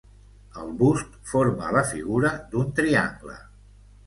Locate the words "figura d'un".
1.91-2.73